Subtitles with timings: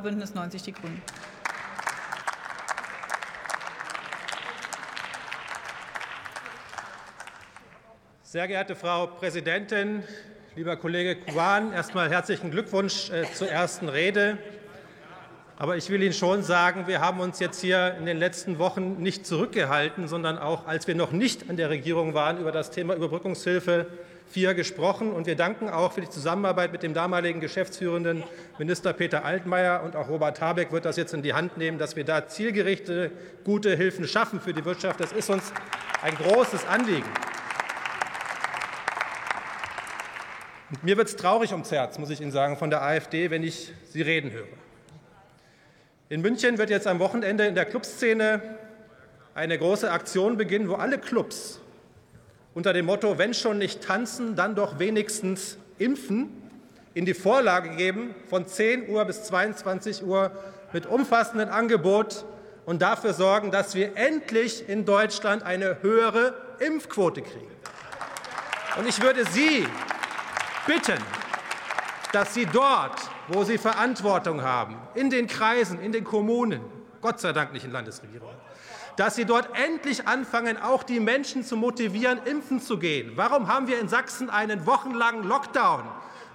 [0.00, 1.02] Bündnis 90 Die Grünen.
[8.22, 10.02] Sehr geehrte Frau Präsidentin,
[10.56, 14.38] lieber Kollege Kuan, erst einmal herzlichen Glückwunsch äh, zur ersten Rede.
[15.62, 19.00] Aber ich will Ihnen schon sagen, wir haben uns jetzt hier in den letzten Wochen
[19.00, 22.96] nicht zurückgehalten, sondern auch, als wir noch nicht an der Regierung waren, über das Thema
[22.96, 23.86] Überbrückungshilfe
[24.26, 25.12] 4 gesprochen.
[25.12, 28.24] Und wir danken auch für die Zusammenarbeit mit dem damaligen geschäftsführenden
[28.58, 29.84] Minister Peter Altmaier.
[29.84, 33.12] Und auch Robert Habeck wird das jetzt in die Hand nehmen, dass wir da zielgerichtete,
[33.44, 34.98] gute Hilfen schaffen für die Wirtschaft.
[34.98, 35.52] Das ist uns
[36.02, 37.08] ein großes Anliegen.
[40.72, 43.44] Und mir wird es traurig ums Herz, muss ich Ihnen sagen, von der AfD, wenn
[43.44, 44.48] ich Sie reden höre.
[46.12, 48.42] In München wird jetzt am Wochenende in der Clubszene
[49.34, 51.58] eine große Aktion beginnen, wo alle Clubs
[52.52, 56.28] unter dem Motto Wenn schon nicht tanzen, dann doch wenigstens impfen
[56.92, 60.32] in die Vorlage geben, von 10 Uhr bis 22 Uhr
[60.74, 62.26] mit umfassendem Angebot
[62.66, 67.50] und dafür sorgen, dass wir endlich in Deutschland eine höhere Impfquote kriegen.
[68.76, 69.66] Und ich würde Sie
[70.66, 70.98] bitten,
[72.12, 76.60] dass Sie dort, wo Sie Verantwortung haben, in den Kreisen, in den Kommunen,
[77.00, 78.36] Gott sei Dank nicht in Landesregierungen,
[78.96, 83.12] dass Sie dort endlich anfangen, auch die Menschen zu motivieren, impfen zu gehen.
[83.16, 85.84] Warum haben wir in Sachsen einen wochenlangen Lockdown?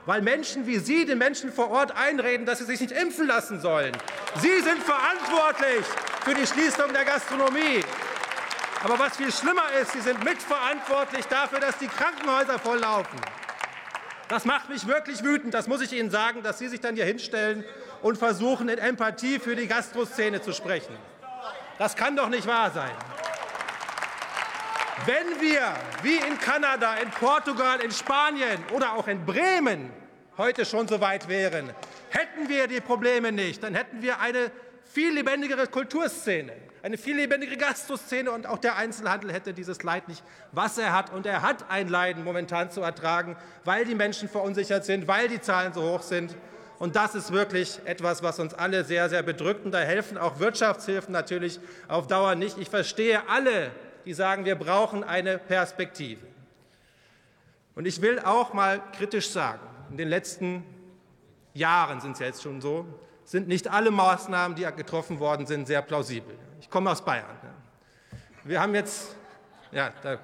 [0.06, 3.60] Weil Menschen wie Sie den Menschen vor Ort einreden, dass sie sich nicht impfen lassen
[3.60, 3.92] sollen.
[4.42, 5.86] Sie sind verantwortlich
[6.24, 7.84] für die Schließung der Gastronomie.
[8.84, 13.20] Aber was viel schlimmer ist, Sie sind mitverantwortlich dafür, dass die Krankenhäuser volllaufen.
[14.30, 17.06] Das macht mich wirklich wütend, das muss ich Ihnen sagen, dass Sie sich dann hier
[17.06, 17.64] hinstellen
[18.02, 20.96] und versuchen, in Empathie für die Gastroszene zu sprechen.
[21.78, 22.92] Das kann doch nicht wahr sein.
[25.06, 25.62] Wenn wir
[26.02, 29.92] wie in Kanada, in Portugal, in Spanien oder auch in Bremen
[30.38, 31.70] heute schon so weit wären,
[32.10, 33.64] hätten wir die Probleme nicht.
[33.64, 34.52] Dann hätten wir eine
[34.90, 40.24] viel lebendigere Kulturszene, eine viel lebendigere Gastroszene und auch der Einzelhandel hätte dieses Leid nicht,
[40.52, 41.12] was er hat.
[41.12, 43.36] Und er hat ein Leiden momentan zu ertragen,
[43.66, 46.36] weil die Menschen verunsichert sind, weil die Zahlen so hoch sind.
[46.80, 49.66] Und das ist wirklich etwas, was uns alle sehr, sehr bedrückt.
[49.66, 52.58] Und da helfen auch Wirtschaftshilfen natürlich auf Dauer nicht.
[52.58, 53.72] Ich verstehe alle,
[54.06, 56.26] die sagen, wir brauchen eine Perspektive.
[57.76, 59.60] Und ich will auch mal kritisch sagen,
[59.92, 60.64] in den letzten
[61.54, 62.86] Jahren sind es jetzt schon so,
[63.28, 66.34] sind nicht alle Maßnahmen, die getroffen worden sind, sehr plausibel.
[66.62, 67.26] Ich komme aus Bayern.
[68.46, 69.18] Wir haben jetzt,
[69.74, 70.18] ja, da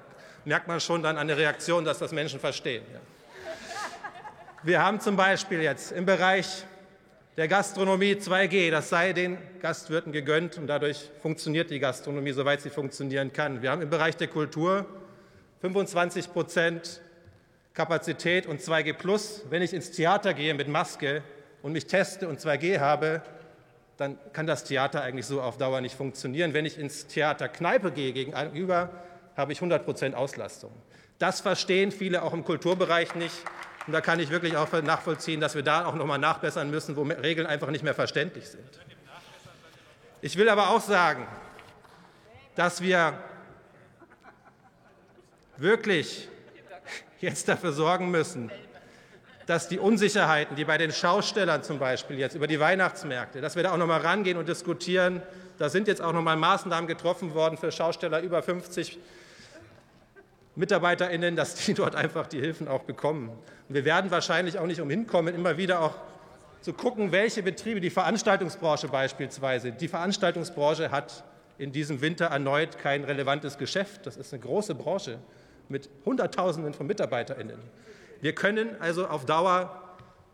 [0.46, 2.82] merkt man schon dann an der Reaktion, dass das Menschen verstehen.
[4.62, 6.64] Wir haben zum Beispiel jetzt im Bereich
[7.36, 12.70] der Gastronomie 2G, das sei den Gastwirten gegönnt und dadurch funktioniert die Gastronomie, soweit sie
[12.70, 13.60] funktionieren kann.
[13.60, 14.86] Wir haben im Bereich der Kultur
[15.60, 17.02] 25 Prozent
[17.74, 19.42] Kapazität und 2G plus.
[19.50, 21.22] Wenn ich ins Theater gehe mit Maske
[21.64, 23.22] und mich teste und 2G habe,
[23.96, 26.52] dann kann das Theater eigentlich so auf Dauer nicht funktionieren.
[26.52, 28.90] Wenn ich ins Theater Kneipe gehe gegenüber,
[29.34, 30.72] habe ich 100 Prozent Auslastung.
[31.18, 33.34] Das verstehen viele auch im Kulturbereich nicht.
[33.86, 36.96] Und da kann ich wirklich auch nachvollziehen, dass wir da auch noch mal nachbessern müssen,
[36.96, 38.68] wo Regeln einfach nicht mehr verständlich sind.
[40.20, 41.26] Ich will aber auch sagen,
[42.56, 43.18] dass wir
[45.56, 46.28] wirklich
[47.22, 48.50] jetzt dafür sorgen müssen,
[49.46, 53.62] dass die Unsicherheiten, die bei den Schaustellern zum Beispiel jetzt über die Weihnachtsmärkte, dass wir
[53.62, 55.22] da auch noch mal rangehen und diskutieren.
[55.58, 58.98] Da sind jetzt auch noch mal Maßnahmen getroffen worden für Schausteller über 50
[60.56, 63.28] MitarbeiterInnen, dass die dort einfach die Hilfen auch bekommen.
[63.68, 65.94] Und wir werden wahrscheinlich auch nicht umhin kommen, immer wieder auch
[66.60, 71.22] zu gucken, welche Betriebe, die Veranstaltungsbranche beispielsweise, die Veranstaltungsbranche hat
[71.58, 74.06] in diesem Winter erneut kein relevantes Geschäft.
[74.06, 75.18] Das ist eine große Branche
[75.68, 77.58] mit Hunderttausenden von MitarbeiterInnen.
[78.20, 79.80] Wir können also auf Dauer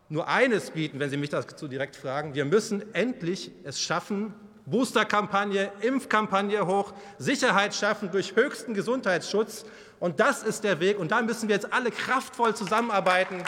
[0.09, 2.35] nur eines bieten, wenn Sie mich dazu direkt fragen.
[2.35, 4.33] Wir müssen endlich es schaffen,
[4.65, 9.65] Boosterkampagne, Impfkampagne hoch, Sicherheit schaffen durch höchsten Gesundheitsschutz.
[9.99, 10.99] Und das ist der Weg.
[10.99, 13.43] Und da müssen wir jetzt alle kraftvoll zusammenarbeiten,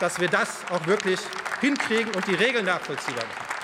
[0.00, 1.20] dass wir das auch wirklich
[1.60, 3.54] hinkriegen und die Regeln nachvollziehbar machen.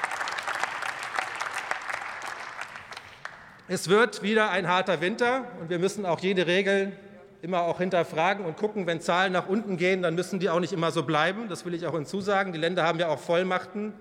[3.69, 6.93] Es wird wieder ein harter Winter und wir müssen auch jede Regel
[7.43, 10.73] immer auch hinterfragen und gucken, wenn Zahlen nach unten gehen, dann müssen die auch nicht
[10.73, 11.49] immer so bleiben.
[11.49, 12.53] Das will ich auch hinzusagen.
[12.53, 13.93] Die Länder haben ja auch Vollmachten.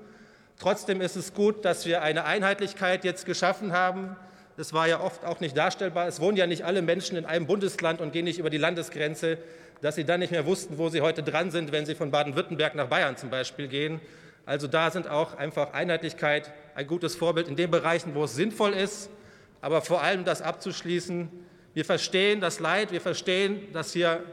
[0.58, 4.16] Trotzdem ist es gut, dass wir eine Einheitlichkeit jetzt geschaffen haben.
[4.58, 6.08] Das war ja oft auch nicht darstellbar.
[6.08, 9.38] Es wohnen ja nicht alle Menschen in einem Bundesland und gehen nicht über die Landesgrenze,
[9.82, 12.76] dass sie dann nicht mehr wussten, wo sie heute dran sind, wenn sie von Baden-Württemberg
[12.76, 14.02] nach Bayern zum Beispiel gehen.
[14.46, 18.74] Also da sind auch einfach Einheitlichkeit ein gutes Vorbild in den Bereichen, wo es sinnvoll
[18.74, 19.10] ist.
[19.62, 21.30] Aber vor allem das abzuschließen.
[21.74, 24.24] Wir verstehen das Leid, wir verstehen, dass hier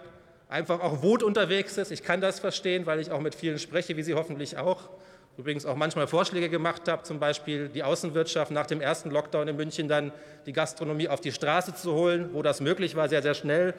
[0.48, 1.90] einfach auch Wut unterwegs ist.
[1.90, 4.88] Ich kann das verstehen, weil ich auch mit vielen spreche, wie Sie hoffentlich auch.
[5.36, 9.56] übrigens auch manchmal Vorschläge gemacht habe, zum Beispiel die Außenwirtschaft nach dem ersten Lockdown in
[9.56, 10.12] München dann
[10.46, 13.74] die Gastronomie auf die Straße zu holen, wo das möglich war, sehr, sehr schnell.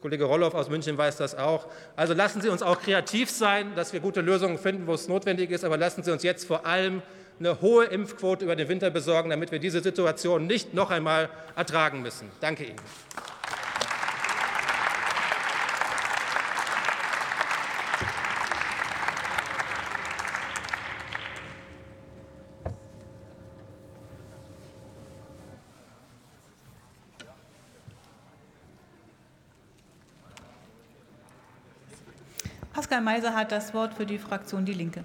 [0.00, 1.66] Kollege Rolloff aus München weiß das auch.
[1.94, 5.50] Also lassen Sie uns auch kreativ sein, dass wir gute Lösungen finden, wo es notwendig
[5.50, 5.62] ist.
[5.64, 7.02] Aber lassen Sie uns jetzt vor allem
[7.38, 12.02] eine hohe Impfquote über den Winter besorgen, damit wir diese Situation nicht noch einmal ertragen
[12.02, 12.30] müssen.
[12.40, 12.76] Danke Ihnen.
[32.80, 35.04] Pascal Meiser hat das Wort für die Fraktion Die Linke.